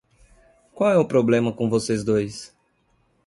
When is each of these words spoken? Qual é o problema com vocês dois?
Qual 0.73 0.91
é 0.91 0.97
o 0.97 1.05
problema 1.07 1.53
com 1.53 1.69
vocês 1.69 2.03
dois? 2.03 2.55